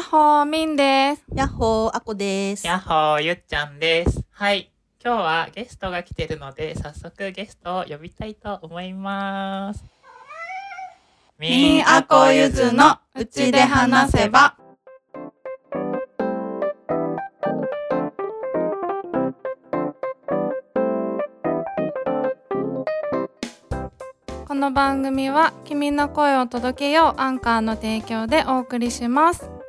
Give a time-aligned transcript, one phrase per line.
[0.00, 1.24] っほー、みんです。
[1.34, 2.66] やっほー、あこです。
[2.66, 4.24] やっほー、ゆっちゃんです。
[4.30, 4.72] はい。
[5.04, 9.84] 今日はゲストが来てるので、早速ゲストを呼びたいと思います。
[11.38, 14.56] みーあこゆずのうちで話せば。
[24.46, 29.59] この番組は君の声を届けようアンカーの提供でお送りします。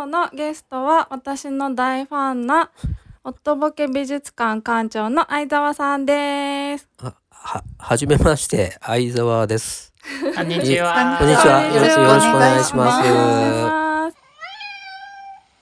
[0.00, 2.70] 今日のゲストは私の大ファンな
[3.22, 6.88] 夫ボケ美術館館長の相沢さんです。
[7.02, 9.92] あは、はじめまして、相沢です。
[10.34, 11.18] こんにちは。
[11.18, 11.86] こんにちはよろ
[12.18, 14.16] しくお願いします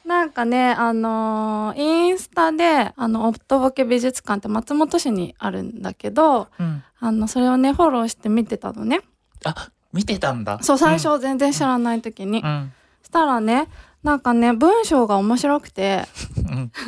[0.06, 6.84] なんかね、あのーインスタで、あの、夫ボケ美術館って松本市にあるんだけど、うん。
[7.00, 9.00] あの、それをね、フォローして見てたのね。
[9.44, 10.60] あ、見てたんだ。
[10.62, 12.40] そう、最初全然知らない時に。
[12.40, 12.72] うん。
[13.08, 13.68] したらね、
[14.02, 16.04] なんかね、文章が面白くて、
[16.36, 16.72] うん。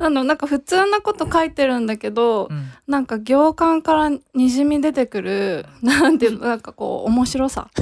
[0.00, 2.70] あの、なんか普通なこと書いてるんだけど、うん。
[2.86, 7.68] なんか行間からにじみ出てくる、なんていうの、なんかこう、面白さ。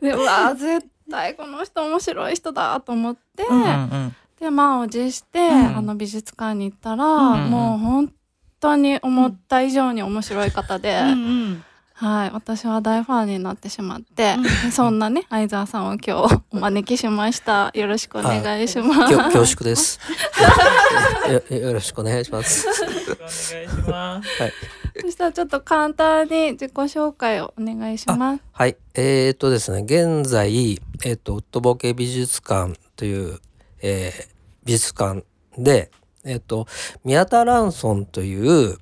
[0.00, 4.16] で、うわー絶対この人面白い人だと思って、うんうん。
[4.40, 8.12] で満を持して、うんあの美術館に行ったら、うんもう本
[8.60, 11.64] 当に思った以上に面白い方で、うんうん。
[12.02, 20.00] はい、私は大ファンになってしまって、でそんなね相沢さんを今日お招きしましたよろしくお願いします恐縮です
[21.50, 21.56] よ。
[21.56, 22.66] よろしくお願いします。
[22.66, 24.42] よろしくお願いします。
[24.42, 24.52] はい。
[25.00, 28.76] そしたらちょっと簡単に自己紹介をお願いしますはい。
[28.94, 33.40] えー、っとですね、現在、えーっと、ウッドボケ美術館という、
[33.80, 34.32] えー
[34.64, 35.24] 美術館
[35.58, 35.90] で、
[36.24, 36.66] えーっと、
[37.04, 38.78] 宮田蘭村という、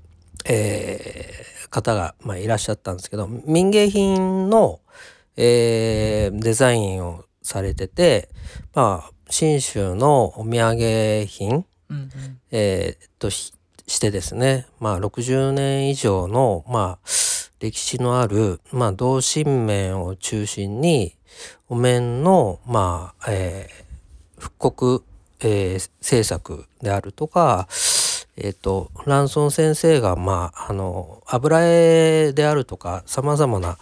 [0.50, 4.80] えー方が、まあ、いらっしゃったんですけど、民芸品の、
[5.36, 8.28] えーデザインをされてて、
[8.74, 12.10] まあ、信州のお土産品、うんうん。
[12.50, 13.55] えーとし
[13.86, 17.08] してですね、まあ、60年以上の、まあ、
[17.60, 21.16] 歴史のある、まあ、同心面を中心に、
[21.68, 25.05] お面の、まあ、えー復刻、
[25.39, 27.68] えー制作であるとか、
[28.42, 33.77] えっ、と、ランソン先生が、まあ、あの、油絵であるとか、様々な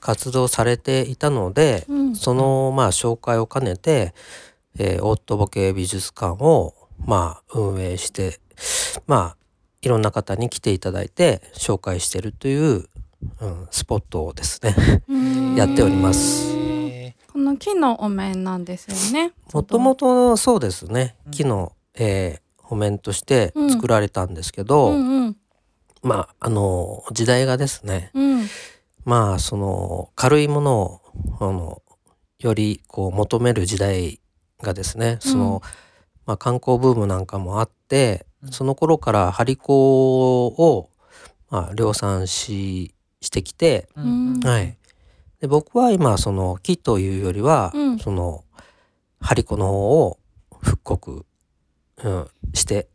[0.00, 2.16] 活動をされていたので、うん。
[2.16, 4.14] その、まあ、紹介を兼ねて、
[4.78, 8.38] えーオートボケ美術館を、まあ、運営して、
[9.06, 9.36] まあ、
[9.82, 12.88] いろんな方に来ていただいて、紹介してるという、
[13.40, 15.54] うん、スポットをですね、うん。
[15.54, 16.52] やっております。
[16.56, 19.32] えこの木のお面なんですよね。
[19.52, 21.16] もともとそうですね。
[21.26, 23.70] うん、木の、えー譜面としてうん。
[23.70, 25.36] 作られたんですけど、うんうん。
[26.02, 28.46] まあ、あの、時代がですね、うん。
[29.04, 31.00] まあ、その、軽いものを、
[31.40, 31.82] あの、
[32.38, 34.20] より、こう、求める時代
[34.62, 35.62] がですね、その、
[36.26, 38.52] まあ、観光ブームなんかもあって、うん。
[38.52, 40.90] その頃から張り子を、
[41.50, 44.34] まあ、量産し、してきて、ーうん。
[44.34, 44.40] うん。
[44.40, 44.76] はい。
[45.40, 47.98] で、僕は今、その、木というよりは、うん。
[47.98, 48.44] その、
[49.20, 50.18] 張り子の方を
[50.62, 51.26] 復刻、
[52.04, 52.88] うん、して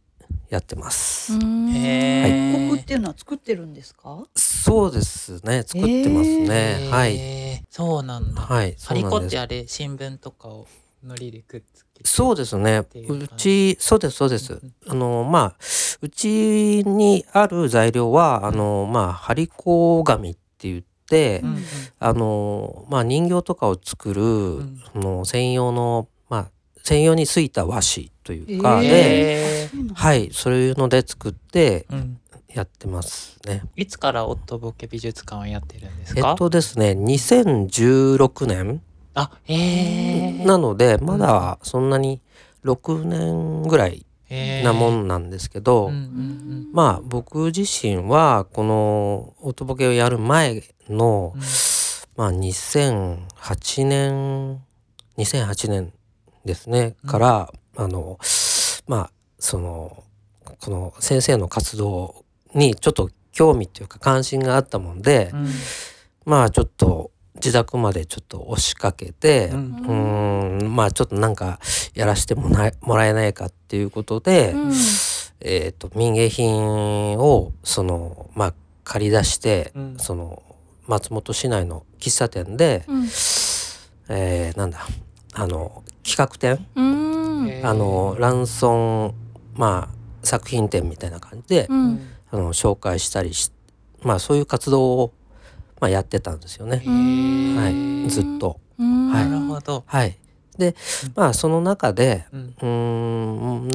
[0.49, 1.33] やってます。
[1.33, 4.23] うんへー復刻っていうのは作ってるんですか？
[4.35, 5.63] そうですね。
[5.63, 6.87] 作ってますね。
[6.89, 7.63] はい。
[7.69, 8.41] そうなんだ。
[8.41, 8.75] はい。
[8.83, 10.67] ハリコってあれ、新聞とかを
[11.03, 12.09] 糊でくっつけて。
[12.09, 12.83] そうですね。
[13.07, 14.53] うち、そうです、そうです。
[14.53, 15.55] うんあの、まあ、
[16.01, 20.39] うちにある材料は、あの、まあ、張り子紙って
[20.69, 21.63] 言って、うんうん
[21.99, 26.14] あの、まあ、人形とかを作る、んあの専用の、まあ、
[26.85, 32.19] 専用についた和紙というかえで、へーはい、そういうので作ってうん。
[32.47, 33.63] やってますね。
[33.75, 36.29] いつからオットボケ美術館をやってるんですか？
[36.29, 38.81] えっとですね、2016年
[39.13, 39.53] あ、へ
[40.39, 40.45] え。
[40.45, 42.21] なので、まだそんなに
[42.63, 44.05] 6年ぐらい
[44.63, 51.41] なもんなんですけど、うんうんまあ僕自身はこのオートボケをやる前の、うん
[52.15, 54.61] まあ2008年
[55.17, 55.91] 2008年
[56.45, 58.19] ですね、からあの
[58.87, 60.03] まあその
[60.59, 65.47] この先生の活動にちょっと興味っていうか関心があったもんで、うん。
[66.25, 69.75] まあちょっと自宅までちょっと押しかけて、ううん。
[70.61, 71.59] ーんまあちょっとなんか
[71.93, 74.73] やらせてもらえもらえないかっていうことで、うん。
[75.41, 78.53] えっ、と民芸品をそのまあ
[78.83, 79.97] 借り出して、うん。
[79.97, 80.41] その
[80.87, 83.03] 松本市内の喫茶店で、うん。
[84.09, 84.87] えーなんだ
[85.33, 86.65] あの企画展、
[87.63, 89.13] あのランソン
[89.55, 91.99] まあ作品展みたいな感じで、うん。
[92.31, 93.51] あの紹介したりし
[94.01, 95.13] まあそういう活動を
[95.79, 96.77] まあ、やってたんですよね。
[97.57, 97.69] は
[98.05, 98.59] い、ずっと。
[98.79, 99.09] うん。
[99.09, 99.29] はい。
[99.29, 99.83] なるほど。
[99.85, 100.17] はい。
[100.57, 103.69] でうん、まあその中で、うん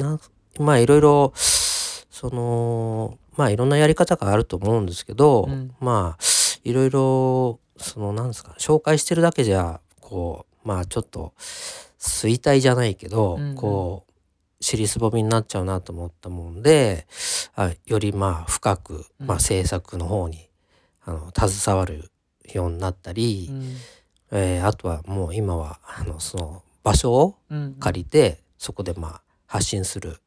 [0.59, 5.75] まあいろいろ、その、まあいろんなやり方があると思うんですけど、うん。
[5.79, 6.23] まあ
[6.63, 11.33] いろいろ、そのなんですか、紹介してるだけじゃ、こう、まあちょっと
[12.01, 13.55] 衰退じゃないけど、うんうん。
[13.55, 14.11] こう、
[14.59, 17.07] 尻すぼみになっちゃうなと思ったもんで、
[17.55, 19.27] あよりまあ深く、うん。
[19.27, 20.49] まあ制作の方に、
[21.05, 22.11] あの、携わる
[22.53, 23.75] ようになったり、うん。
[24.33, 30.17] えーあとはもう今はあのその場所をうん借りて、そこでまあ発信する、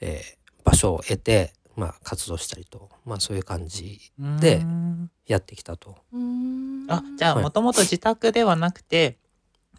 [0.00, 4.00] えー場所を得て、まあ、活動したりと、まあ、そういう感じ
[4.40, 5.10] でうん。
[5.28, 5.94] やってきたと。
[6.12, 6.86] うん。
[6.88, 7.44] あじゃあはい。
[7.44, 9.16] もともと自宅ではなくて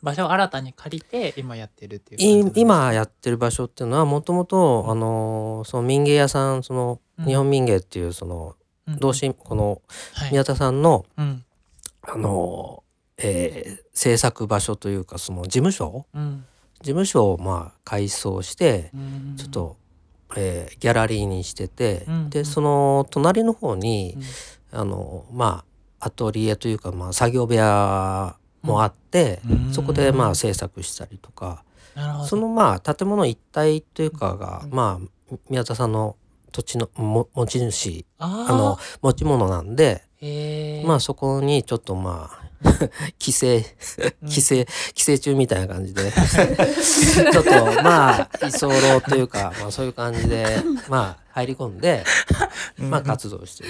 [0.08, 7.26] 場所を新たに借りて今やってるっていう今やってる場所っていうのはもともとあのーその民芸屋さんそのうん。
[7.26, 8.56] 日本民芸っていうその
[8.88, 9.00] うん。
[9.00, 9.82] 同心この
[10.14, 10.32] はい。
[10.32, 11.44] 宮田さんのうん。
[12.04, 16.06] あのーえー制作場所というかその事務所？
[16.14, 16.46] うん。
[16.82, 19.36] 事務所をまあ改装してうん。
[19.38, 19.78] ちょっと、
[20.38, 22.30] えーギャラリーにしてて、うん。
[22.30, 24.16] でその隣の方に、
[24.72, 24.80] うん。
[24.80, 25.66] あのま
[26.00, 28.38] あアトリエというか、まあ、作業部屋
[28.68, 29.74] もあって、うん。
[29.74, 31.64] そこでまあ制作したりとか、
[32.28, 34.72] そのまあ建物一体というかが、うん。
[34.72, 36.16] まあ宮田さんの
[36.52, 40.04] 土地のも持ち主ああの持ち物なんで、
[40.86, 42.48] まあそこにちょっとまあ
[43.20, 43.58] 規制
[44.22, 44.28] うん。
[44.28, 47.52] 規制規制中みたいな感じで ちょっと
[47.84, 50.46] まあ居候というか、まあ、そういう感じで
[50.90, 52.04] まあ入り込んで、
[52.78, 53.70] まあ活動してる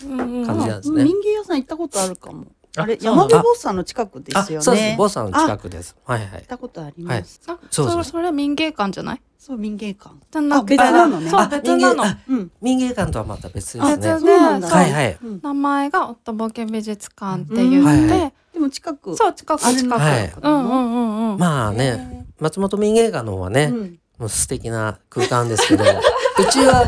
[0.00, 1.02] という、感じなんですね。
[1.02, 2.46] 民芸屋さん行ったことあるかも。
[2.76, 4.58] あれ山辺坊さんの近くですよね。
[4.58, 4.98] あそうです。
[4.98, 5.96] ボスさんのあ近くです。
[6.04, 6.30] はいはい。
[6.30, 6.42] 行っ。
[6.46, 7.40] たことあります。
[7.46, 8.04] あそうそう。
[8.04, 9.20] そそれ民芸館じゃない？
[9.38, 10.10] そう民芸館。
[10.50, 11.30] あ別なのね。
[11.30, 12.04] そうあ別なの。
[12.04, 12.50] 民芸うん。
[12.60, 13.96] 民芸館とはまた別であすね。
[13.96, 14.68] 別そうなんだ。
[14.68, 15.18] はいはい。
[15.22, 15.40] うん。
[15.42, 18.60] 名前が夫ボケ美術館って言って、で。
[18.60, 19.16] も近く。
[19.16, 20.32] そう近く近く、はい。
[20.42, 21.38] うんうんうんうん。
[21.38, 25.84] まあね、松本民芸館の方はね、うんもう素敵な空間ですけど、
[26.38, 26.84] うちは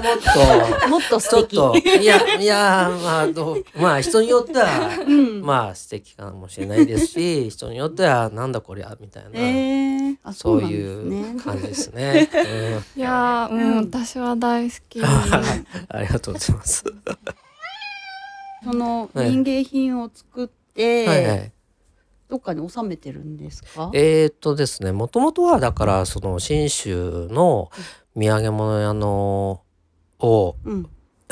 [0.86, 1.56] もっもっとと、ちょっ素敵。
[1.56, 5.42] と、いや、いや、まあ、どう、まあ、人によっては、うん。
[5.42, 12.28] まあ、素敵かもしれないですし、 人によっては、なんだこりゃ、みたいな、えー、あそういうね感じですね。
[12.32, 12.36] う
[12.98, 16.84] んいやーうん、うん私は大好きありがとうございます。
[18.64, 21.52] そのはい民芸品を作って、はいはい。
[22.28, 23.90] どっかに収めてるんですか？
[23.94, 27.70] えー、っとですね、もともとはだから、その信州の
[28.16, 29.62] 土産物屋の
[30.18, 30.86] を、うん。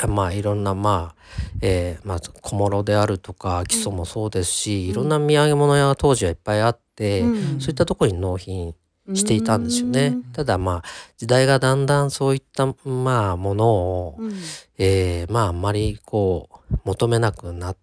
[0.09, 1.21] まあいろんなまあ、
[1.61, 8.75] えーまあ小諸であるとか基礎もそうですし、いろんな土産物屋が当時はいっぱいあって、うんそういったところに納品
[9.13, 10.07] していたんですよね。
[10.07, 10.83] うんただまあ
[11.17, 14.33] 時代がだんだんそういったまあものを、うん。
[14.77, 17.77] えーまああんまりこう求めなくなっ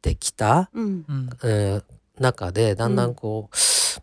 [0.00, 1.04] てきた、うん。
[1.08, 1.84] うんえー
[2.18, 3.56] 中でだんだんこう、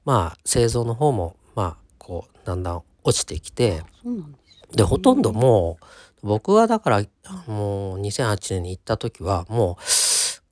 [0.05, 3.83] まあ製造の方もまあこうだんだん落ちてきて
[4.75, 5.77] でほとんども
[6.23, 7.03] う僕はだから
[7.47, 9.83] もう2008年に行った時はもう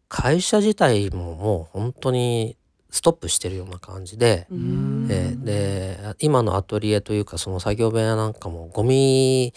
[0.07, 2.57] 会社自体ももう本当に
[2.89, 5.07] ストップしてるような感じで、うん。
[5.09, 9.53] えーで今のアトリエというかその作業部屋なんかもゴミ、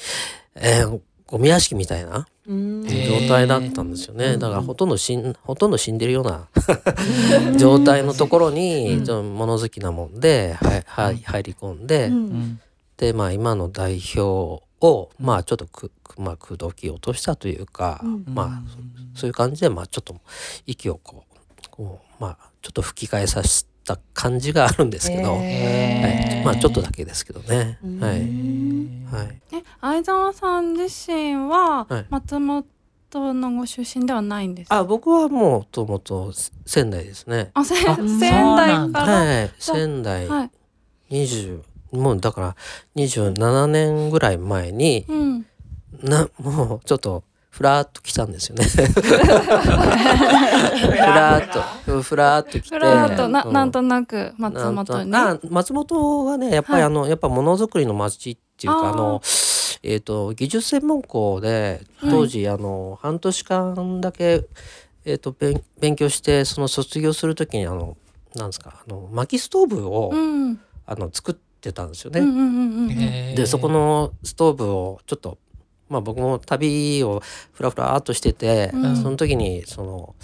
[0.57, 1.01] えー
[1.31, 6.49] ゴミ屋敷みたいな状態だったんですよね、うんだからほとんど死んほとんど死んでるような
[7.57, 12.11] 状態のところうに物好きなもんで、はいはい入り込んで、
[12.97, 18.25] でまあ今の代表をまあちょっとく、くまあ、口説き落としたというか、うん。
[18.27, 18.63] まあ
[19.15, 20.17] そういう感じでまあちょっと
[20.67, 27.79] 息をこうこうまあちょっと吹き替えさせた感じがあるんですけど、はい、まあちょっとだけですけどね。
[27.85, 28.01] うん。
[28.01, 29.09] はい、うん。
[29.11, 32.07] はい、え相沢さん自身ははい。
[32.11, 32.65] 松本
[33.35, 34.77] のご出身ではないんですか？
[34.77, 36.33] あ僕はもともと
[36.65, 37.51] 仙台ですね。
[37.55, 40.51] あ、せあ仙台から、はい、仙台はい、
[41.11, 42.57] 20もうだから
[42.95, 45.47] 27年ぐらい前にうん、
[46.03, 48.65] なもうちょっとふらーっと来たんですよね。
[48.65, 48.79] ふ
[50.97, 51.49] らーっ
[51.85, 52.03] と。
[52.03, 52.61] ふらーっと。
[52.61, 52.69] 来て。
[52.69, 53.53] ふらーっとな,、うん。
[53.53, 55.15] なんとなく松本に。
[55.15, 56.83] あ松本はねやっぱりはい。
[56.85, 59.21] あの、やっぱものづくりの町っていうかあの
[59.83, 64.47] えっ、と技術専門校で当時、あの半年間だけ
[65.05, 67.97] えっ、と勉勉強してその卒業するときにあの
[68.37, 72.21] なんですかあの薪ストーブを、うん、あの作ってたんですよね。
[72.21, 72.91] うんうんうんうん。
[72.93, 73.37] へー。
[73.37, 75.39] でそこのストーブをちょっと
[75.91, 77.21] まあ僕も旅を
[77.53, 78.97] ふらふらっとしてて、うん。
[78.97, 80.15] その時にその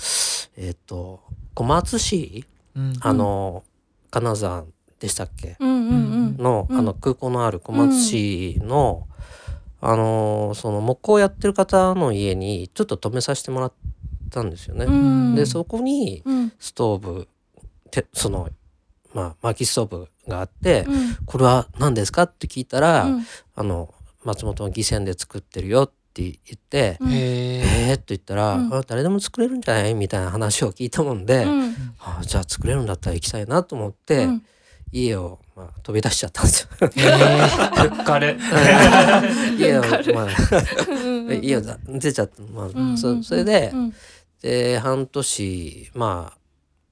[0.57, 1.21] えっ、と
[1.55, 2.93] 小松市うん。
[3.01, 3.65] あの、
[4.11, 4.65] 金沢
[5.01, 5.57] でしたっけ？
[5.61, 6.43] うんうんうん。
[6.43, 6.79] の,、うん。
[6.79, 9.07] あの空港のある小松市の、
[9.81, 13.73] あのその木工やってる方の家にちょっと泊めさせてもらっ
[14.31, 14.85] たんですよね。
[14.85, 15.35] うん。
[15.35, 16.53] でそこにうん。
[16.59, 17.29] ストーブ
[17.91, 18.49] てその
[19.15, 21.17] まあ薪ストーブがあって、うん。
[21.25, 22.25] これは何ですか？
[22.25, 23.27] って聞いたら、うん。
[23.55, 23.95] あの
[24.27, 28.75] 松本の義船で作ってるよって言って、うえー、って言ったら、うん。
[28.75, 29.95] あ誰でも作れるんじゃない？
[29.95, 31.75] みたいな話を聞いたもんで、うん。
[32.01, 34.43] あじゃあ作れるんだったら行きたいなと思って、うん。
[34.93, 36.69] 家を、まあ、飛び出しちゃったんですよ。
[39.59, 39.83] 家を、
[40.15, 40.27] まあ、
[40.91, 41.01] う
[41.35, 42.99] ん 家をだ出ちゃった、まあうん。
[42.99, 43.95] そそれで、うん。
[44.43, 46.33] で半年ま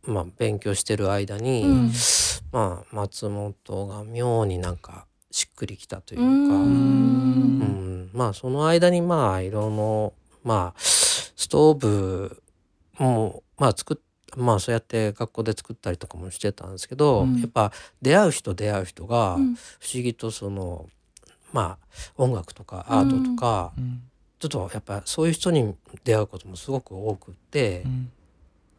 [0.07, 1.93] あまあ勉強してる間に、うん。
[2.53, 7.59] まあ松本が妙になんかしっくりきたというか、ううん。
[8.05, 8.11] ん。
[8.15, 10.13] まあその間にまあ色の
[10.45, 12.41] まあストーブ
[12.99, 13.97] もまあ作っ
[14.37, 17.41] まあそうやって学校で作ったりとかもしてたんですけど、うん。
[17.41, 19.55] やっぱ出会う人出会う人がうん。
[19.57, 20.89] 不思議とその
[21.53, 21.87] まあ
[22.17, 24.03] 音楽とかアートとか、うん。
[24.39, 25.75] ちょっとやっぱそういう人に
[26.05, 27.83] 出会うこともすごく多くって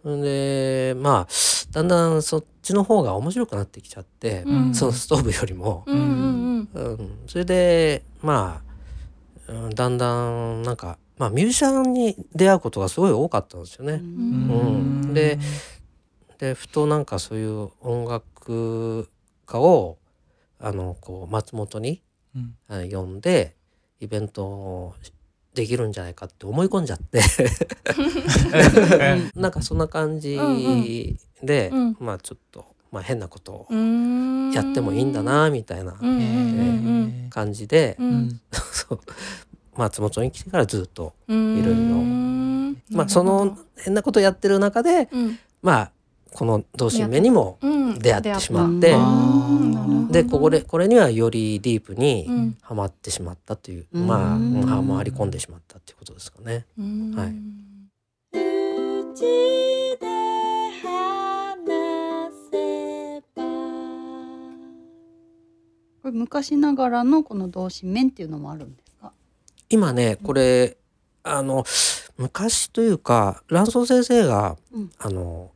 [0.05, 0.21] う、ん。
[0.21, 1.27] でまあ
[1.71, 4.73] だんだんそっちの方が面白くなってきちゃって、うん。
[4.73, 8.61] そのストーブよりも、うんうんうん、それでま
[9.47, 13.93] あ、うん、だんだんなんか、まあ、ミュージシャンに出会うことがすごい多かったんですよね。
[13.93, 15.13] うん。
[15.13, 15.39] で
[16.39, 19.09] でふとなんかそういう音楽
[19.45, 19.97] 家を
[20.59, 22.01] あのこう松本に
[22.35, 22.89] うん。
[22.89, 23.55] 呼んで
[23.99, 24.95] イベントを
[25.53, 27.21] できるんじゃないかって思い込んじゃって。
[29.35, 30.37] なんかそんな感じ
[31.41, 31.97] で、うん。
[31.99, 34.51] まあちょっと、まあ、変なことをうん。
[34.53, 35.97] やってもいいんだなみたいな
[37.29, 37.97] 感じで、
[38.71, 38.99] そう。
[39.75, 41.57] 松本に来てからずっと、うん。
[41.57, 41.79] いろいろ。
[41.79, 45.37] うんまあその変なことやってる中でうん。
[45.61, 45.91] まあ
[46.31, 47.99] この同心目にもうん。
[47.99, 48.95] 出会ってしまって
[50.11, 52.57] でこれこれにはよりディープにうん。
[52.61, 54.07] はまってしまったという、うん。
[54.07, 56.65] まあうんはまり込んでしまったっていうことですかね。
[56.79, 57.13] うん。
[57.13, 57.33] はい
[66.05, 69.11] これ昔ながらのこの同心麺っていうのもあるんですか？
[69.71, 70.77] 今ねこれ
[71.23, 71.65] あの
[72.15, 75.49] 昔というか蘭荘先生が、うんあの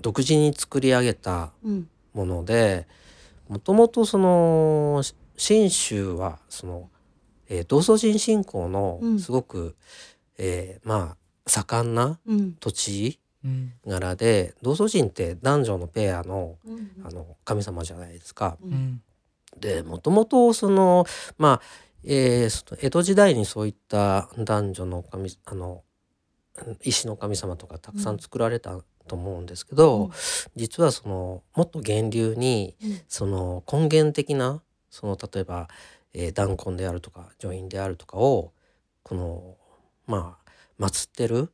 [0.00, 1.88] 独自に作り上げたうん。
[2.14, 2.86] もので
[3.48, 6.88] もともとそのし信州はその、
[7.50, 9.76] えー同祖神信仰のうんすごく、
[10.38, 11.16] えーまあ
[11.46, 12.52] 盛んなうん。
[12.60, 18.56] 土地うん柄で同祖神って男女のペアのうんあの神様じゃないですか。
[19.60, 21.06] でもともとその
[21.38, 21.62] まあ、
[22.04, 25.82] えー江戸時代にそういった男女の神あの
[26.82, 30.10] 石の神様とかたくさん作られたと思うんですけど、うん。
[30.56, 33.00] 実はそのもっと源流にうん。
[33.08, 35.68] その根源的なその例えば、
[36.14, 38.52] えー、弾痕であるとか女院であるとかを
[39.02, 39.56] この
[40.06, 41.52] まあ祀ってる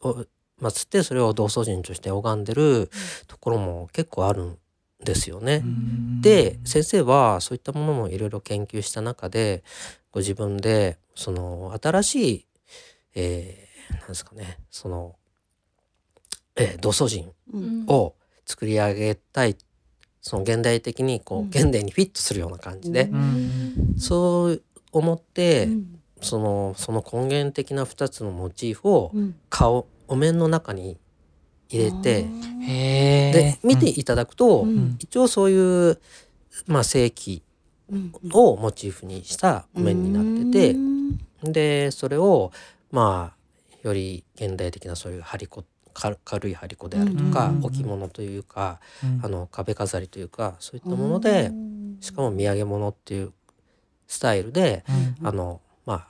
[0.00, 0.24] お
[0.60, 2.90] 祀ってそれを同祖神として拝んでる
[3.26, 4.58] ところも結構あるん
[5.02, 5.62] ですよね。
[6.20, 9.62] で先生はそういったものもいろいろ研究した中で
[10.10, 12.46] ご自分でその新しい、
[13.14, 13.68] えー
[14.00, 15.16] なんですかねその、
[16.56, 17.86] えー、同祖神うん。
[17.86, 18.14] を
[18.44, 19.56] 作り上げたい
[20.20, 24.62] その現代的にこう、うん現代にフィットするような感じで、うんそう
[24.92, 29.36] 思って、うんそのその根源的な2つのモチーフをうん。
[29.48, 30.98] 顔お面の中に
[31.70, 34.96] 入れてで見ていただくと、うん。
[34.98, 35.98] 一応そういう、
[36.66, 37.42] まあ、正規
[37.90, 38.12] うん。
[38.32, 41.52] をモチーフにしたお面になってて、うん。
[41.52, 42.52] でそれを
[42.90, 49.20] まあより現代的なそういう張り子か軽い張り子であるとか、うん置物というかうん。
[49.24, 51.50] あの壁飾りというかそういったもので、
[52.00, 53.32] しかも土産物っていう
[54.06, 54.84] スタイルで、
[55.20, 56.06] うんあのまあ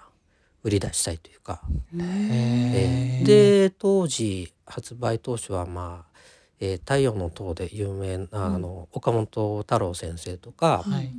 [0.65, 1.63] 売り出したいというか、
[1.95, 6.19] うんへーで当時発売当初はまあ、
[6.61, 8.55] えー太陽の塔で有名な、うん。
[8.57, 11.11] あの岡本太郎先生とか、はい。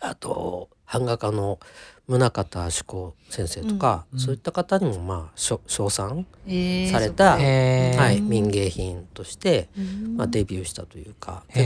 [0.00, 1.58] あと版画家の
[2.06, 4.18] 宗像志功先生とか、うん。
[4.20, 8.00] そういった方にもまあ称賛、えーされたへー。
[8.00, 10.16] はい、民芸品として、うん。
[10.16, 11.64] まあ、デビューしたというか結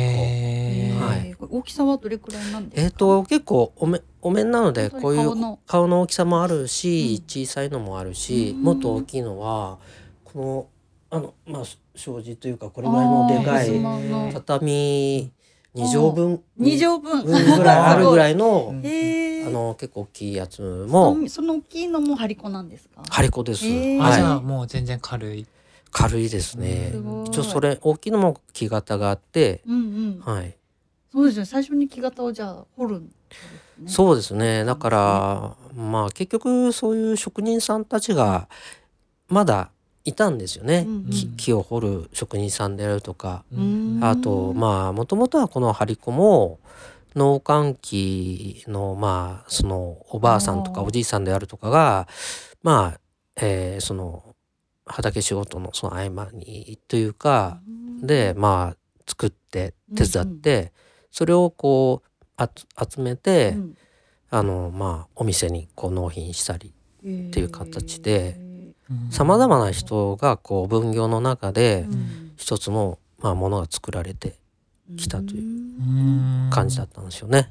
[0.98, 1.36] 構はい。
[1.38, 2.82] 大きさはどれくらいなんですか？
[2.82, 7.24] えっ、と結構おめお面なのでこういう顔の大きさもあるし、うん。
[7.44, 8.62] 小さいのもあるし、うん。
[8.62, 9.78] もっと大きいのは
[10.24, 10.66] この
[11.12, 11.62] あのまあ
[11.94, 15.30] 障子というかこれぐらいのでかい畳
[15.74, 17.24] 2畳分二畳分。
[17.24, 18.74] 分ぐらいあるぐらいの。
[19.44, 23.02] あの結構大きいやつもその大きいのも張り子なんですか？
[23.10, 23.66] 張り子です。
[23.66, 25.46] へーあじゃあはい、もう全然軽い
[25.90, 26.92] 軽いですね
[27.26, 30.34] 一応それ大きいのも木型があって、うんうん。
[30.34, 30.56] はい、
[31.12, 31.44] そうですね。
[31.44, 33.88] 最初に木型をじゃあ掘るんですね。
[33.88, 34.64] そうですね。
[34.64, 38.48] だからまあ結局そういう職人さんたちが
[39.28, 39.71] まだ
[40.04, 41.10] いたんですよね、うんうん。
[41.10, 44.00] 木木を掘る職人さんであるとか、うん。
[44.02, 46.58] あとまあもともとはこの張り子も
[47.14, 52.08] 農閑期のまあそのおばあさんとかおじいさんであるとかが
[52.62, 53.00] まあ、
[53.36, 54.24] えーその
[54.84, 57.60] 畑仕事のその合間にというか
[58.02, 60.72] でまあ作って手伝って、
[61.10, 62.42] それをこう
[62.90, 63.76] 集めて、うん。
[64.34, 68.51] あのまあお店にこう納品したりっていう形でうん
[69.10, 72.32] さまざまな人がこう分業の中でん。
[72.36, 74.34] 一つのまあものが作られて
[74.96, 75.46] 来たというう
[76.48, 76.50] ん。
[76.50, 77.48] 感じだったんですよね。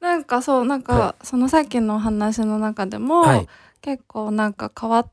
[0.00, 3.48] なんかそうなんか、はそのさっきのお話の中でも、はい、
[3.80, 5.10] 結構なんか変わっ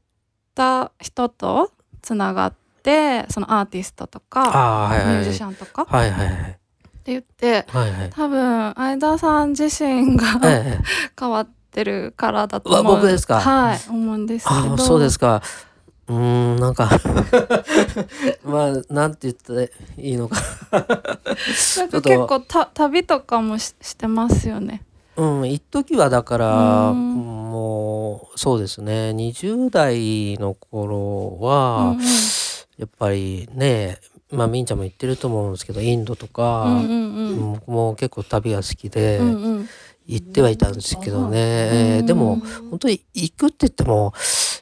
[0.55, 6.59] た人とつながってそのアーティストとかああはいはいミュージシャンとかってはいはい
[7.07, 8.09] はい言ってはいはい。
[8.09, 10.83] 多分相田さん自身がええ、
[11.19, 13.39] 変わってるからだと思う僕ですか？
[13.39, 14.77] はい思うんですけど。
[14.77, 15.41] そうですか。
[16.09, 16.89] うーんなんか
[18.43, 20.37] まあなんて言ったらいいのか。
[20.71, 20.83] なん
[21.89, 24.83] か結構た旅とかもししてますよね。
[25.15, 27.13] うん一時はだからうん。
[27.51, 29.11] もうそうですね。
[29.11, 32.03] 20代の頃は、うんうん。
[32.77, 33.97] やっぱりね
[34.31, 37.53] まあみんちゃんも言ってると思うんですけどインドとか、うんうんうん。
[37.53, 39.69] 僕も結構旅が好きでうんうん
[40.05, 42.38] 行ってはいたんですけどね、うんえーでも
[42.69, 44.13] 本当に行くって言っても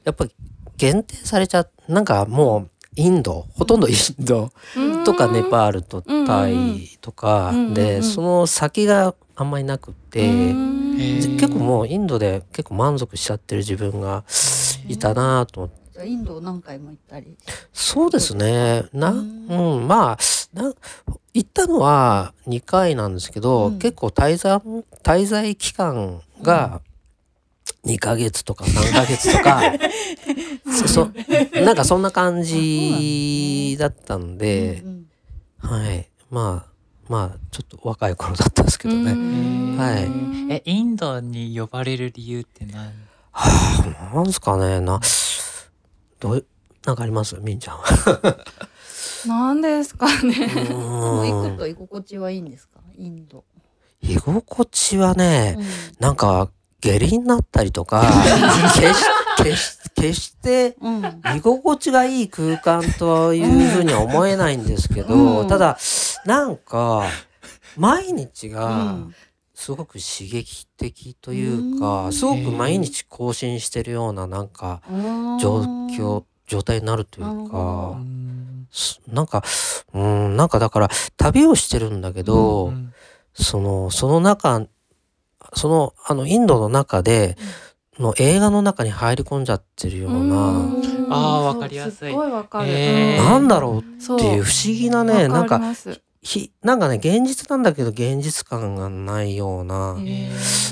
[0.04, 0.32] やっぱり
[0.78, 3.96] 限定されちゃなんかもうインドほとんどイン
[4.26, 5.04] ドうん。
[5.04, 7.74] とかネパールとタイとかうんうんうん。
[7.76, 10.54] でその先があんまりなくて
[10.96, 14.24] 結構もうインドで結構満足しちゃってる自分が
[14.88, 15.85] いたなと思って。
[15.96, 17.38] じゃあインド何回も行ったり。
[17.72, 18.84] そうですね。
[18.92, 19.20] な、うう
[19.80, 20.18] んん、まあ、
[20.54, 20.74] な、
[21.34, 23.80] 行ったのは2回なんですけど、うん。
[23.80, 24.58] 結構滞在、
[25.04, 26.82] 滞在期間が
[27.86, 29.62] 2ヶ月とか3ヶ月とか、
[30.70, 31.12] そ、そ
[31.64, 35.06] なんかそんな感じだったんでう、ん
[35.60, 36.10] はい。
[36.30, 36.72] まあ、
[37.08, 39.12] まあ、ちょっと若い頃だったんですけどね。
[39.14, 39.78] うん。
[39.78, 39.98] は
[40.50, 40.52] い。
[40.56, 42.92] えインドに呼ばれる理由って何？
[43.32, 45.00] はあ、なんですかね、な、
[46.26, 46.46] どうい、
[46.88, 47.38] なんかあります？
[47.40, 47.78] みんちゃん。
[49.30, 50.34] なんですかね。
[50.70, 52.80] 行うんくと居心地はいいんですか？
[52.98, 53.44] インド、
[54.02, 55.66] 居心地はね、うん。
[56.00, 58.04] なんか下痢になったりとか
[59.38, 61.22] 決し決してうん。
[61.38, 65.48] 居心地がいい空間というふうには思えないんですけど、うん。
[65.48, 65.78] ただ
[66.26, 67.04] なんか
[67.78, 69.14] 毎日うがん
[69.56, 72.14] すごく刺激的というか、うん。
[72.14, 74.82] すごく毎日更新してるようななんか
[75.42, 77.98] 状況状態になるというか
[79.08, 79.44] なんか
[79.94, 82.94] うんなんかだから旅をしてるんだけど、うん
[83.38, 84.66] そのその中
[85.54, 87.36] そのあのインドの中で、
[88.00, 90.28] の映画の中に入り込んじゃってるような、うん。
[91.10, 91.92] あーそうわかりやすい。
[91.92, 92.72] すっごいわかる、
[93.18, 95.60] なんだろうそうっていう不思議なねなんか
[96.26, 99.96] ひなんかね現実なんだけど現実感がないような、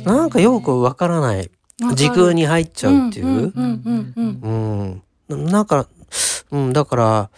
[0.03, 1.51] なんかよくわからない。
[1.95, 5.87] 時空に入っちゃうっていう、うんうんうんうんうん、なんか、
[6.51, 7.29] うん、だから、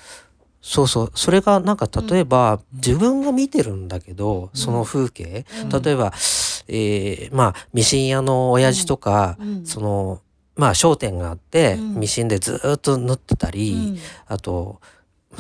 [0.61, 5.81] そうそう、それがなんか例えば、自分が見てるんだけど、その風景、うん。
[5.81, 6.13] 例えば、
[6.67, 9.65] えーまあ、ミシン屋の親父とか、うん。
[9.65, 10.21] その、
[10.55, 11.99] まあ、商店があって、うん。
[11.99, 13.97] ミシンでずーっと縫ってたり、うん。
[14.27, 14.79] あと、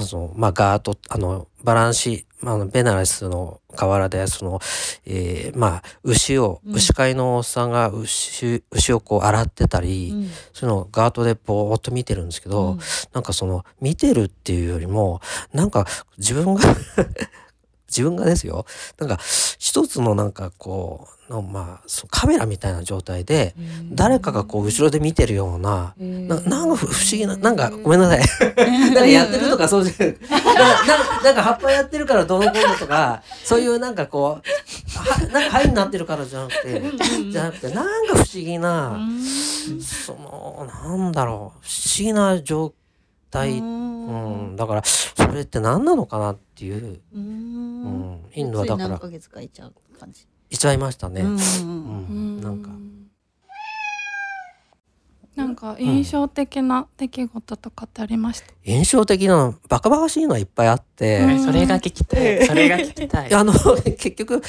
[0.03, 4.59] その、まあ、ガート、あの、バランシ、まあベナレスの河原で、その、
[5.05, 6.75] えーまあ、牛を、うん。
[6.75, 10.29] 牛飼いのおっさんが牛、牛をこう洗ってたり、うん。
[10.53, 12.79] そういうのをガートでぼーっと見てるんですけど、うん。
[13.13, 15.21] なんかその見てるっていうよりも
[15.53, 15.85] なんか
[16.17, 16.61] 自分が
[17.95, 18.65] 自分がですよ。
[18.99, 19.19] なんか
[19.57, 23.55] 一つのなんかこうのまあカメラみたいな状態で
[23.91, 28.19] 誰かがこう後ろで見てるようなななんか不不思議ななんかごめんなさい。
[28.57, 38.99] なんかやってるとかそうじゃななんか葉っぱやってるからどうのこうのとかそういうなんかこうはなんか灰になってるからじゃなくてじゃなくてなんか不思議な。
[39.81, 42.73] そのなんだろう不思議な状
[43.31, 44.55] 態、うん。
[44.55, 46.99] だからそれって何なのかなっていう、
[48.33, 50.27] インドはだから何ヶ月かいちゃう感じ。
[50.49, 52.37] いちゃいましたね、うんううん。
[52.37, 52.41] ん。
[52.41, 52.69] なんか。
[55.35, 61.43] なんか印象的な出来事とかってありました、印象的なのバカバカしいのはいっぱいあって、うん。
[61.43, 62.43] それが聞きたい。
[62.47, 63.33] それが聞きたい。
[63.33, 63.51] あの
[63.83, 64.41] 結局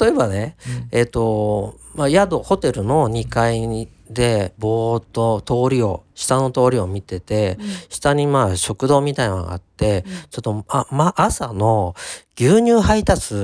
[0.00, 0.56] 例えばね
[0.90, 11.94] えっ、と、まあ、宿ホテルの2階にでぼーっと通りを下の通りを見てて、下にまあ食堂みたいなのがあって、ちょっとあ、ま、朝の
[12.36, 13.34] 牛乳配達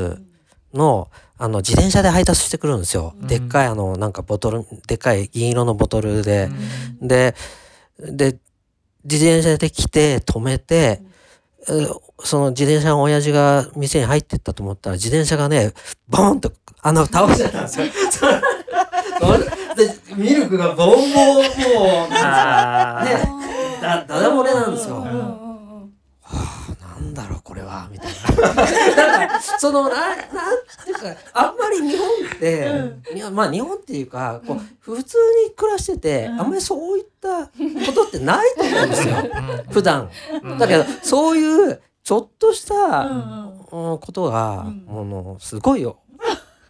[0.74, 1.08] の、
[1.40, 3.14] あの自転車で配達してくるんですよ。
[3.20, 3.26] うん。
[3.28, 6.48] でっかいあのなんかボトルでっかい銀色のボトルで、
[7.00, 7.34] で
[8.00, 8.36] で
[9.04, 11.00] 自転車で来て止めて、
[11.68, 11.86] え
[12.24, 15.72] その自転車の親父が店に入ってったと思ったら自転車がね
[16.08, 16.52] ボーンと
[16.82, 17.86] あの倒してたんですよ。
[19.76, 22.16] でミルクがボンボンもうね
[23.80, 24.96] だだだ漏れなんですよ。
[24.96, 25.48] うん
[26.80, 28.54] なんだろうこれはみたいな。
[28.54, 30.18] なんかそのななん
[30.84, 37.52] ていうかあんまり日本って、いやまあ日本っていうかこう普通に暮らしてて、あんまりそういったこ
[37.94, 39.14] とってないと思うんですよ。
[39.70, 40.10] 普段。
[40.42, 40.58] うん。
[40.58, 44.84] だけどそういうちょっとした、うんうんことが、うん。
[44.86, 45.98] ものすごいよ。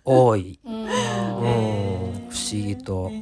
[0.04, 0.84] 多い、うん。
[0.84, 2.07] うん、不
[2.38, 3.12] 思議と。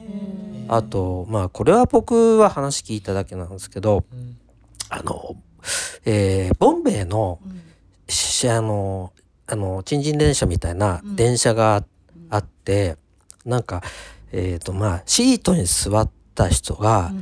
[0.69, 4.37] あとまあこれは僕は話聞いただけなんですけどうん
[4.89, 5.37] あの、
[6.05, 7.41] えーボンベイの
[8.09, 9.13] しあの
[9.47, 11.17] あの賃金電車みたいなうん。
[11.17, 11.85] 電車が
[12.31, 12.97] あって、
[13.45, 13.83] なんか
[14.33, 17.13] えっ、とまあシートに座った人が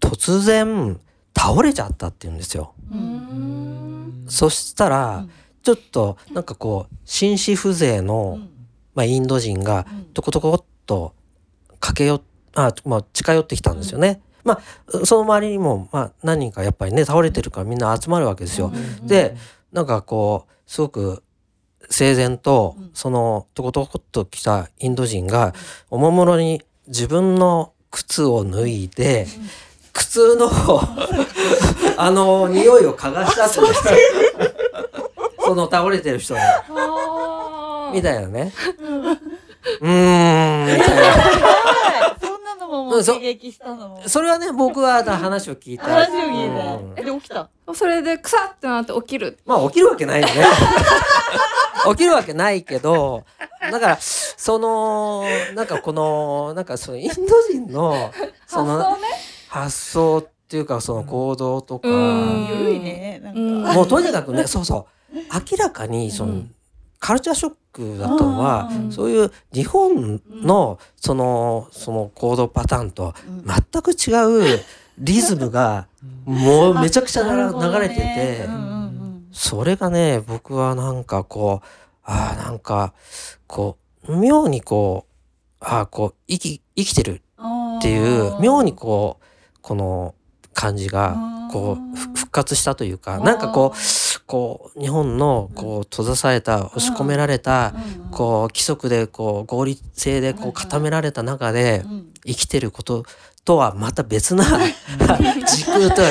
[0.00, 1.00] 突然
[1.36, 2.74] 倒れちゃったって言うんですよ。
[2.92, 4.24] うん。
[4.28, 5.30] そしたら、うん。
[5.62, 8.38] ちょっとなんかこう紳士風情の、
[8.94, 11.15] まあ、インド人がトコトコっと
[11.86, 12.22] 駆け寄っ
[12.56, 14.20] あ、まあ、近寄ってきたんですよね。
[14.42, 18.72] まあその周りにも、まあ、何人かやっぱりね倒れてるからみんな集まるわけですよ。
[19.02, 19.36] で
[19.72, 21.22] なんかこうすごく
[21.90, 22.90] 整然とうん。
[22.94, 25.54] そのトコトコっと来たインド人が
[25.90, 29.26] おもむろに自分の靴を脱いで
[29.92, 30.48] 靴の
[31.98, 34.56] あの匂いを嗅がしたって言うんで
[35.44, 36.40] その倒れてる人に。
[37.92, 38.52] みたいなね。
[39.80, 40.80] うーん。
[42.20, 44.02] そんなのもうんそ目撃したのも。
[44.06, 45.84] それはね僕は話を聞いた。
[45.84, 46.94] 話を聞いうん。
[46.94, 47.48] てえで起きた？
[47.74, 49.38] それでクサってなって起きる？
[49.44, 50.34] まあ起きるわけないよね。
[51.90, 53.24] 起きるわけないけど、
[53.70, 55.24] だからその
[55.54, 57.14] なんかこのなんかそのインド
[57.50, 58.12] 人の
[58.46, 59.08] その発想ね？
[59.48, 62.46] 発想っていうかその行動とか、うん。
[62.50, 63.40] ゆるいねなんか。
[63.40, 65.16] うんもうとにかくねそうそう。
[65.50, 66.52] 明らかにその、うん
[67.06, 68.90] カルチャーショックだったのは、うん。
[68.90, 73.44] そういう日本のそのその行動パターンとうん。
[73.46, 74.60] 全く違う
[74.98, 75.86] リズムが
[76.26, 78.48] もうめちゃくちゃ流れてて。
[79.30, 81.66] それがね僕はなんかこう
[82.02, 82.92] ああなんか
[83.46, 83.76] こ
[84.08, 85.06] う妙にこ
[85.60, 90.16] うああこう生き生きてるうんっていう妙にこうこの
[90.54, 93.78] 感じがうんこうふ復活したというかなんかこう
[94.26, 103.04] こう日本のこう閉ざされた押し込められたうんこう規則でこう合理性でこう固められた中でうん生きてること
[103.44, 104.42] とはまた別な
[105.46, 106.02] 時空と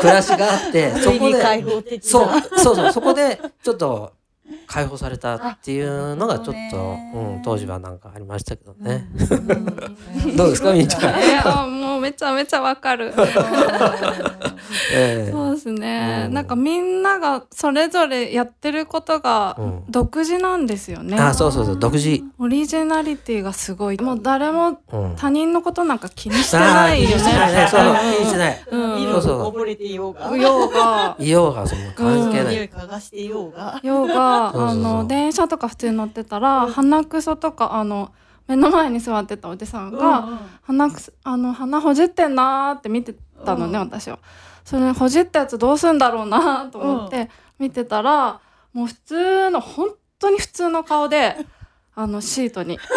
[0.00, 4.12] 暮らしがあってそこでそうそうそうそこでちょっと
[4.66, 9.08] 解放されたっていうのがちょっと、うん、当時はなんかありましたけどね。
[10.24, 11.20] うん どうですかみーちゃん？
[11.20, 13.12] えあもうめちゃめちゃわかる。
[14.94, 15.30] ええ。
[15.32, 16.34] そうですね、うん。
[16.34, 19.82] なんかみんながそれぞれやってることがうん。
[19.88, 24.00] 独自なんですよね、あそうそうそう独自、オリジナリティがすごい。
[24.00, 27.14] もう誰もうん、他人のことなんか気にしてないよね。
[27.16, 27.68] あー気にしてないね。
[27.70, 28.64] そう気にしてない。
[28.70, 29.02] うん。
[29.02, 29.42] いそうそう。
[29.50, 30.36] 溺れていようが。
[30.36, 30.40] い
[31.30, 33.78] ようがそんな関係ない、匂い嗅がしていようが。
[33.82, 38.12] 用がそうそうそうあの電車とか普通に乗ってたら鼻くそとかあの
[38.48, 43.14] 目の前に座ってたおじさんが、鼻くそあの鼻ほじってんなーって見て
[43.44, 43.84] たのね、うん。
[43.84, 44.18] 私は。
[44.64, 48.40] それほじったやつどうすんだろうなと思って見てたら、
[48.72, 51.36] もう普通の本当に普通の顔で
[51.94, 52.78] あのシートに、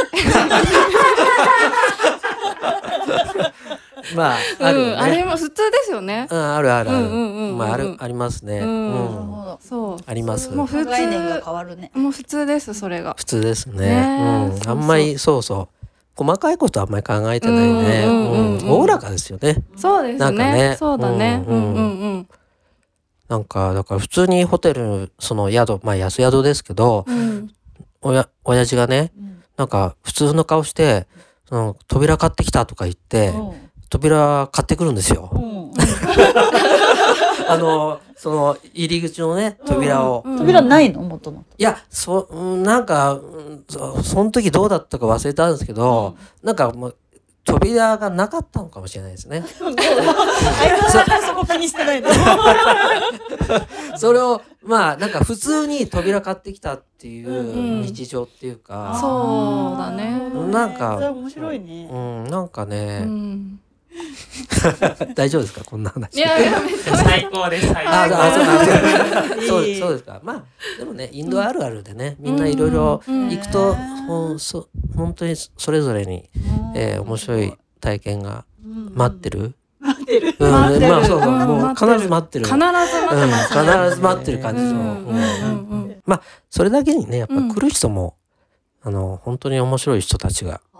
[4.16, 6.28] まああるようん、あれね、も普通ですよね。
[6.30, 9.58] うん、あるあるある、うんうんうんうんまああるありますね、ううん。
[9.60, 9.98] そう。
[10.06, 10.50] あります。
[10.52, 10.86] もう普通。
[10.86, 11.92] 概念が変わるね。
[11.94, 13.16] もう普通ですそれが。
[13.18, 14.52] 普通ですね。
[14.64, 15.88] うん、あんまりそうそう。
[16.16, 18.04] 細かいことあんまり考えてないね。
[18.06, 18.70] うんうんうんうん。
[18.70, 19.64] おおらかですよね。
[19.76, 20.54] そうですなんかね。
[20.70, 21.44] ねそうだね。
[21.48, 22.28] ううんんうんうん。
[23.28, 27.52] なんかだから普通にホテルその宿まあ安宿ですけどうん。
[28.02, 29.44] おや親父がねうん。
[29.58, 31.08] なんか普通の顔して
[31.48, 33.54] その扉買ってきたとか言ってうん。
[33.90, 35.30] 扉買ってくるんですよ。
[35.32, 35.72] うん。
[37.48, 40.24] あのその入り口のね扉を。
[40.26, 40.38] うん。
[40.40, 41.02] 扉ないの？
[41.02, 46.98] もともいやそうんなんかうんそその時どうだったか忘れたんですけど、なんかもう
[47.46, 49.44] 扉がなかったのかもしれないですね。
[49.62, 49.84] 相手
[51.12, 52.10] はそこ気にしてないの。
[53.98, 60.30] それをまあなんか普通に扉買ってきたっていうんう日常っていうか、そうだね。
[60.52, 61.88] なんか面白いね。
[61.92, 63.60] うん、なんかうね、ん。
[65.16, 65.64] 大丈夫ですか？
[65.64, 66.18] こんな話。
[66.18, 66.60] いやいや
[66.98, 69.76] 最高です最あ高あそうあそう。
[69.76, 70.20] そうですか。
[70.24, 70.44] まあ
[70.80, 73.30] でもねインドあるあるでね、みんないろいろうん。
[73.30, 73.76] 行くと、
[74.08, 76.30] ほんそ本当にそれぞれに、
[76.76, 78.46] えー面白い体験が
[78.94, 79.54] 待ってる、待
[80.18, 80.36] ってる。
[80.40, 80.52] うん。
[80.52, 80.92] 待ってる。
[80.92, 82.46] まあそうそう、うんもう必ず待ってる。
[82.46, 83.38] 必ず待ってま
[83.88, 84.62] 必ず待ってる感じ。
[84.64, 84.74] の、う。
[84.74, 86.02] んうんうん。
[86.06, 87.54] まあそれだけにねやっぱうん。
[87.54, 88.16] 来る人も、
[88.84, 90.78] あの本当に面白い人たちが、あ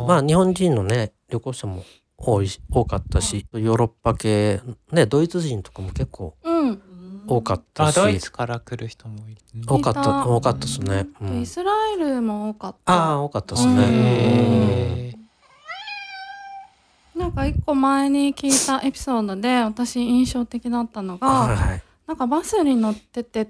[0.00, 1.84] うん、まあ日本人のね旅行者も
[2.16, 4.60] 多いし多かったしヨーロッパ系
[4.92, 6.82] ねドイツ人とかも結構うん。
[7.24, 9.40] 多かったし、あドイツから来る人もいる。
[9.64, 10.02] 多かっいた。
[10.02, 11.42] た多かったですね、うん。
[11.42, 12.92] イスラエルも多かった。
[12.92, 13.76] ああ多かったですうん。
[13.76, 15.14] ね、へ
[17.16, 21.82] なんか一個前に聞いたエピソードで私印象的だったのがはい。
[22.06, 23.48] なんかバスに乗ってて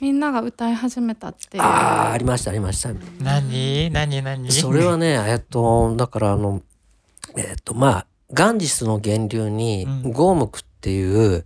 [0.00, 1.62] みんなが歌い始めたっていう。
[1.62, 2.88] ああありましたありました。
[2.90, 3.90] ー何？
[3.92, 4.22] 何？
[4.22, 4.50] 何？
[4.50, 6.60] それはねえっとだからあの
[7.36, 10.12] えっとまあガンジスの源流にうん。
[10.12, 11.44] ゴームクっていう、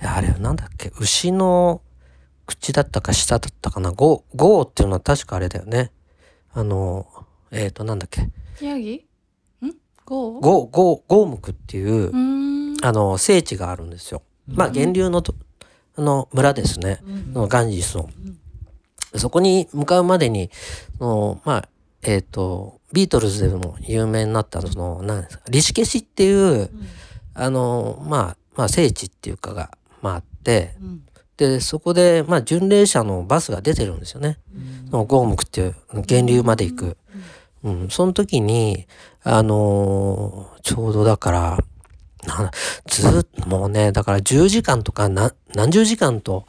[0.00, 0.92] あれなんだっけ？
[1.00, 1.80] 牛の
[2.46, 3.90] 口だったか舌だったかな？
[3.90, 5.90] ゴーゴーっていうのは確かあれだよね。
[6.54, 7.06] あの
[7.50, 8.28] えっとなんだっけ？
[8.64, 8.94] ヤギ？
[8.94, 9.00] ん
[10.10, 12.84] ゴーゴーゴーゴームクっていううーん。
[12.84, 14.22] あの聖地があるんですよ。
[14.48, 15.34] まあ源流のと
[15.96, 17.00] あの村ですね。
[17.32, 18.08] のガンジスの。
[19.16, 20.50] そこに向かうまでに、
[20.98, 21.68] そのまあ、
[22.02, 26.70] えっ、と、ビートルズでも有名になった、その、なんですか、リシケシっていう、
[27.34, 29.70] あの、まあ、まあ、聖地っていうかが、
[30.00, 30.74] まあ、あって、
[31.36, 34.38] で、そこで、まあ、巡礼者のバスが出てるんですよね。
[34.90, 36.96] そのゴームクっていう、源流まで行く。
[37.62, 38.86] うん、その時に、
[39.22, 41.58] あのーちょうどだから、
[42.26, 42.50] な
[42.86, 46.46] ずーっともうね、だから10時間とかな何十時間と、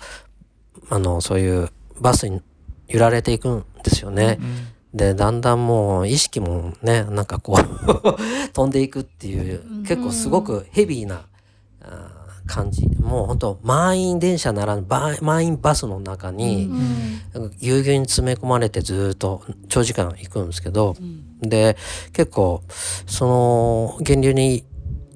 [0.89, 2.41] あの、そういうバスに
[2.87, 4.37] 揺られていくんですよね。
[4.39, 7.63] うんで、だんだんもう意識もね、なんかこう
[8.51, 11.21] 飛んでいくっていう、結構すごくヘビーな
[11.81, 12.87] あー感じ。
[12.99, 14.79] もう本当満員電車なら
[15.21, 16.69] 満員バスの中に、
[17.33, 17.51] うん。
[17.59, 20.95] ぎゅうぎゅうに詰め込まれてずーっと長時間行くんですけど、
[21.41, 21.77] で、
[22.13, 22.61] 結構、
[23.05, 24.63] その、源流に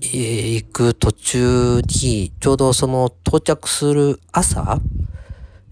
[0.01, 4.79] えー行く途中に、ちょうどその到着する朝、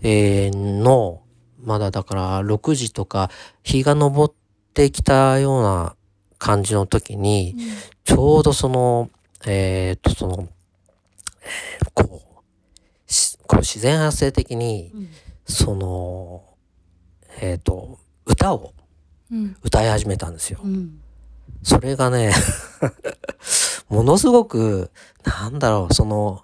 [0.01, 1.21] えーの、
[1.61, 3.29] まだだから6時とか、
[3.63, 4.33] 日が昇っ
[4.73, 5.95] てきたような
[6.37, 7.55] 感じの時に、
[8.03, 9.09] ちょうどその、
[9.45, 10.49] えーっと、その、えー
[11.93, 12.21] こ
[13.07, 14.91] う、しこう自然発生的に、
[15.45, 16.43] その、
[17.41, 18.73] えっ、と、歌を
[19.31, 19.55] うん。
[19.63, 20.59] 歌い始めたんですよ。
[21.63, 22.31] それがね、
[23.89, 24.91] ものすごく、
[25.23, 26.43] なんだろう、その、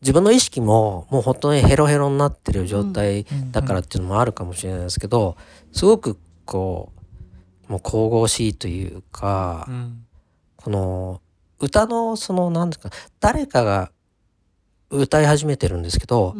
[0.00, 5.36] 自分の意識ももう本当にヘロヘロになってる状態だからっていうのもあるかもしれないですけど、
[5.72, 6.92] すごくこ
[7.68, 10.06] う、もう神々しいというか、うん。
[10.56, 11.20] この
[11.58, 13.90] 歌のその何ですか誰かが
[14.90, 16.34] 歌い始めてるんですけど、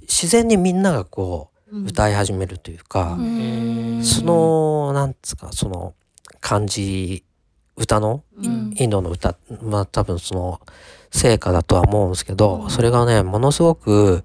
[0.00, 4.02] 自然にみんながこう歌い始めるというか、うん。
[4.02, 5.94] そのなんですかその
[6.40, 7.24] 感じ
[7.76, 8.74] 歌の、イうん。
[8.76, 10.60] インドの歌まあ多分その
[11.10, 14.24] 成果だとは思うんですけど、それがねものすごく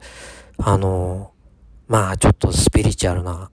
[0.57, 1.31] あの
[1.87, 3.51] まあちょっとスピリチュアルな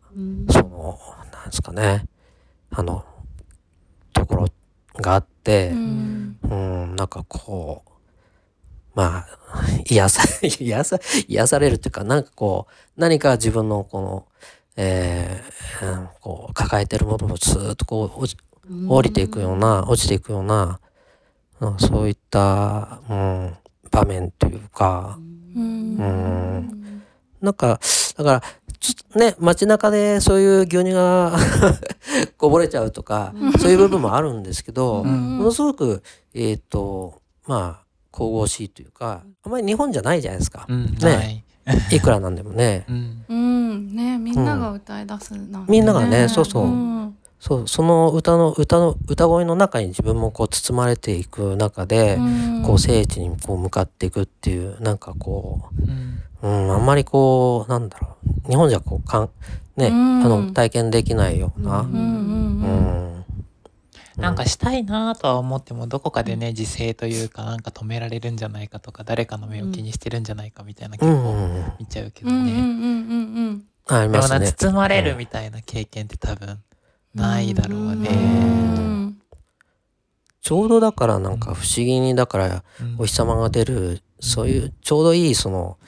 [0.51, 0.99] その
[1.33, 2.07] なんですかね
[2.71, 3.05] あの
[4.13, 4.47] ところ
[4.97, 6.39] があって、うん。
[6.51, 7.91] うん、なんかこう、
[8.95, 9.27] まあ、
[9.89, 10.23] 癒さ、
[10.61, 14.27] 癒さ、癒されるっていうか、なんかこう、何か自分のこの、
[14.77, 18.39] えーうんこう、抱えてるものもスーッとこう、落ち
[18.89, 20.81] 降りていくような、落ちていくような、
[21.61, 23.57] うんそういった、うん、
[23.91, 25.19] 場面というか、
[25.55, 25.97] うん。
[25.97, 27.03] うん。
[27.41, 27.79] なんか、
[28.17, 28.43] だから、
[28.81, 31.37] ちょっとね、街中でそういう牛乳が
[32.37, 35.39] こぼれちゃうとか、そういう部分もあるんですけど、うん。
[35.39, 36.03] ものすごく、
[36.35, 37.82] えっ、と、まあ、
[38.13, 40.67] 神々しいというか、あんまり日本じゃないじゃないですか。
[40.69, 40.99] うんね。
[41.01, 41.45] ない。
[41.97, 42.85] いくらなんでもね。
[42.89, 43.25] うん。
[43.29, 46.65] うんねみんなが歌い出すなんてみんながねそうそう。
[46.65, 47.17] うん。
[47.39, 52.63] そう、その歌の、歌の、歌声の中に自分もこう包まれていく中で、うん。
[52.63, 56.21] こう聖地にこう向かっていくっていう、なんかこうん。
[56.43, 59.31] う、うん、あんまりこう、なんだろう、日本じゃこう、かん、
[59.77, 60.25] ね、うん。
[60.25, 63.12] あの、体験できないような、うんうんううん。
[63.12, 63.12] ん、
[64.17, 73.63] なんかしたいなとは思ってもどこかでね自制というかなんか止められるんじゃないかとか誰かの目を気にしてるんじゃないかみたいな結構ん、見ちゃうけどね。
[73.87, 74.53] ありますね。
[74.53, 76.59] 包まれるみたいな経験って多分
[77.15, 78.09] ないだろうね。
[78.11, 78.83] うん
[80.43, 82.97] ちょうどだからなんか不思議に、だから、うん。
[82.99, 85.79] お日様が出る、そういうちょうどいい、その、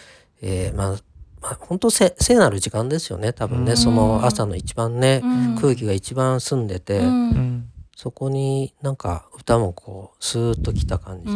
[0.42, 0.96] えーまあ、
[1.40, 3.76] まあ、本当せ聖なる時間ですよね、多分ね、うん。
[3.76, 5.58] その朝の一番ね、うん。
[5.60, 11.32] 空気が一番澄んでて、うんうんそこになんか歌もこうスーッときた感じで、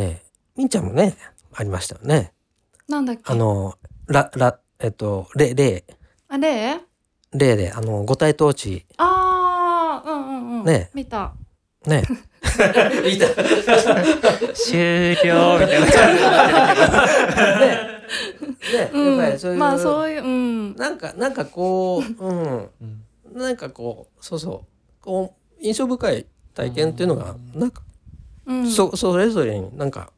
[0.00, 0.22] ね
[0.56, 1.16] みんちゃんもね
[1.54, 2.32] ありましたよね。
[2.88, 3.22] なんだっけ？
[3.26, 3.74] あの
[4.06, 5.84] ララえっと例例
[6.28, 6.80] あれ
[7.32, 10.64] 例であの五体統治あーうんうんうん。
[10.66, 11.32] ね見た。
[11.86, 12.02] ね。
[13.04, 13.26] 見た。
[14.54, 17.82] 終了みたいな感じになってるけど。
[18.62, 20.76] ね、やっぱりそういう、まあそういううん。
[20.76, 22.42] なんかなんかこう、うん、
[22.80, 25.04] うんなんかこうそうそう。
[25.04, 27.82] こう印象深い体験っていうのがなんか、
[28.46, 28.70] うん。
[28.70, 30.12] そそれぞれになんか、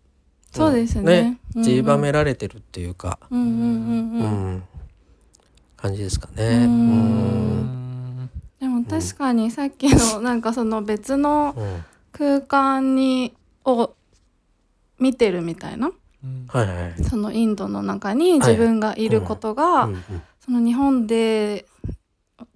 [0.52, 1.38] そうですね。
[1.54, 1.64] うんうん。
[1.64, 4.56] 散りばめられてるっていうか、うんうんうんううん。
[4.56, 4.62] ん
[5.76, 6.44] 感じですかね。
[6.44, 6.68] ううん。
[6.68, 8.30] うん。
[8.60, 11.84] でも確かにさっきのなんかその別のうん。
[12.12, 13.92] 空間にを
[15.00, 15.90] 見てるみたいな
[16.22, 16.46] うん。
[16.48, 17.04] はいはいはい。
[17.04, 20.02] そのインドの中に自分がいることが、うんうん。
[20.44, 21.66] その日本で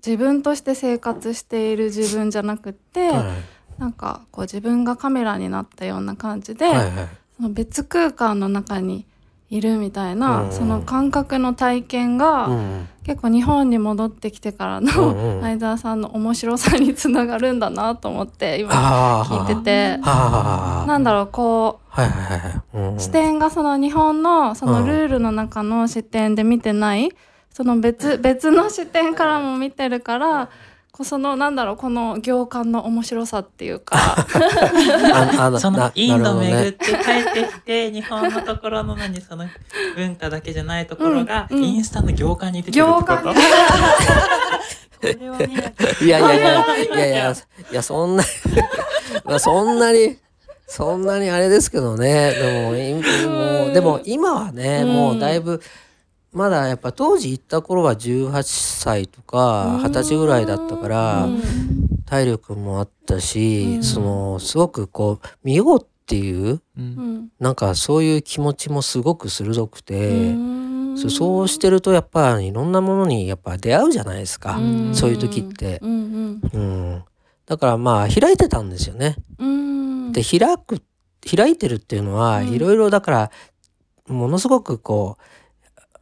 [0.05, 3.81] 自分として生活している自分じゃなくって、はい。
[3.81, 6.91] なんかこう自分がカメラになったような感じで、はいはい。
[7.37, 9.07] その別空間の中に
[9.51, 15.41] いるみたいな、うんその感覚の体験が、うん結構日本に戻ってきてからうんうのん。
[15.41, 19.97] 相沢さんの面白さにつながるんだなと思って今あ聞いてて。
[19.97, 27.11] なんだろうこう視点がその日本のそのルールの中の視点で見てない
[27.53, 30.51] その別別の視点からも見てるから
[31.05, 33.97] そのなんだろうこの行間の面白さっていうか。
[33.97, 36.51] ああ そのなインドなるほどね。
[36.51, 39.47] 巡って帰ってきて、日本のところの何その
[39.95, 41.65] 文化だけじゃないところが、うんうん。
[41.65, 43.17] インスタの行間に出てるってこと？
[43.17, 43.35] 行間。
[45.15, 45.75] にこれはね。
[46.01, 47.33] いやいやいやいやいや
[47.71, 48.25] いやそんな
[49.25, 50.19] まあそんなに
[50.67, 52.33] そんなにあれですけどね。
[52.33, 52.93] でもい
[53.29, 54.93] もうでも今はね、うん。
[54.93, 55.63] もうだいぶ
[56.33, 61.43] まだやっぱ当時行った頃は18歳とか20歳ぐらいだったから、うん。
[62.07, 63.83] 体力もあったし、うん。
[63.83, 66.61] そのすごくこう見ようっていう
[67.39, 70.33] なんかそういう気持ちもすごく鋭くて、う
[70.95, 70.99] ん。
[70.99, 74.95] そそうしてるとやっぱいろんなものにやっぱ出会うじゃないですか、うん。
[74.95, 75.79] そういう時って。
[75.83, 76.41] うん。
[76.53, 77.05] うん、
[77.47, 79.17] だからまあ開いてたんですよね。
[79.39, 80.13] うん。
[80.13, 80.83] で開く
[81.31, 82.49] 開いてるっていうのはうん。
[82.49, 83.31] いろいろだから
[84.09, 85.23] ものすごくこう、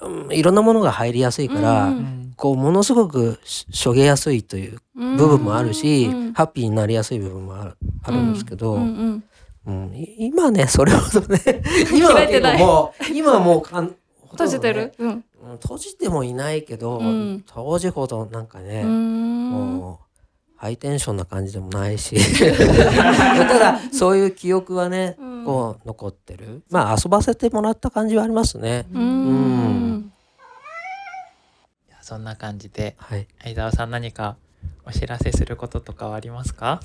[0.01, 2.33] うんいろんなものが入りやすいから、うん。
[2.37, 9.25] こうものすごくししょげやすいという部部分もあるし、うんハッピーになりやすい部分もあるあるんですけど、ううん
[10.19, 11.41] 今ねそれほどね
[11.93, 13.93] 今は結構もう今はもうかんね
[14.33, 14.93] 閉じてる？
[15.63, 17.45] 閉じてもいないけど、うん。
[17.47, 19.51] 当時ほどなんかね、うん。
[19.51, 20.21] もう
[20.57, 22.17] ハイテンションな感じでもないし。
[22.49, 25.45] ただそういう記憶はね、うん。
[25.45, 26.63] こう残ってる。
[26.71, 28.87] まあ遊ばせてもらった感じはありますね。
[28.93, 29.76] ううん
[32.07, 33.27] そんな感じで、はい。
[33.43, 34.37] 相沢さん何か
[34.85, 36.81] お知らせすることとかはありますか、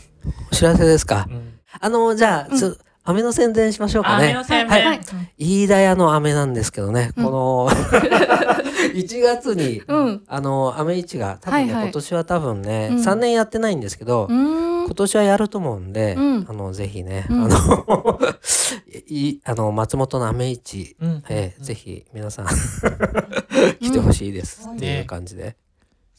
[0.52, 4.82] お知らせですか、うん、あのじゃあ、うん飴の宣伝しましょうかあ、ね目の洗はい。
[4.82, 4.90] 面。
[4.90, 5.02] はい。
[5.38, 7.26] 飯田屋の飴なんですけどね、うん。
[7.26, 7.70] この
[8.94, 10.24] 1月に、うん。
[10.28, 11.82] あの飴市が多分ね、はい。
[11.82, 12.98] はい今年は多分ね、うん。
[12.98, 14.86] 3年やってないんですけど、うん。
[14.86, 16.46] 今年はやると思うんで、うん。
[16.48, 17.44] あのぜひね、うん。
[17.46, 18.20] あの
[19.08, 21.24] いあの松本の飴市、うん。
[21.30, 22.46] えーぜひ皆さん
[23.82, 25.56] 来てほしいです、っていう感じで、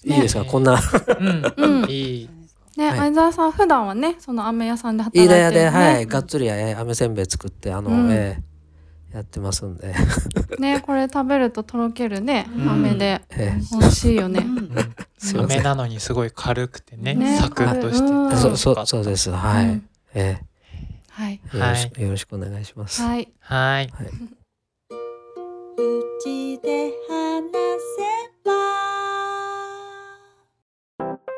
[0.05, 0.49] いいですか、ね。
[0.51, 0.81] こんな。
[1.21, 1.91] うん、うん。
[1.91, 2.31] いい。
[2.77, 2.99] ね、はい。
[2.99, 8.13] 相沢さん普段はねその飴屋さんで働い飯田屋で、てるねはいがっつり、えー飴せんべい作ってあの、うん。
[8.13, 8.53] えー
[9.13, 9.95] やってますんで、
[10.59, 12.71] ねこれ食べるととろけるねうん。
[12.71, 13.21] 飴で。
[13.29, 14.47] えー美味しいよね。
[15.19, 15.59] すいません。
[15.59, 18.31] 飴なのにすごい軽くてね、ねサクッとしてうん。
[18.31, 18.37] て。
[18.37, 19.31] そうそうそうです。
[19.31, 20.41] はい、うんえ。
[21.11, 21.41] はい。
[21.51, 23.29] ーよろしく、よろしくお願いします、はい。
[23.41, 23.85] はい。
[23.85, 23.91] う
[26.23, 27.53] ちで話
[27.99, 28.03] せ
[28.45, 29.02] ば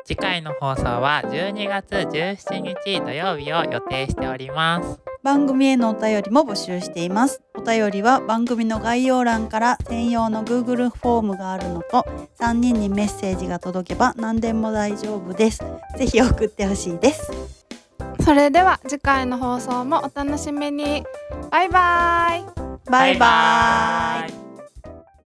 [0.05, 4.99] 次回の放送は12月17日土曜日を予定しております。
[5.23, 7.41] 番組へのお便りも募集しています。
[7.55, 12.05] お便りは番組の概要欄から専用の Google フォームがあるのと
[12.39, 15.63] 3人にメッセージが届けば何でも大丈夫です。
[15.97, 17.31] ぜひ送ってほしいです。
[18.23, 21.03] それでは次回の放送もお楽しみに。
[21.49, 22.45] バイバイ。
[22.91, 24.44] バイバイ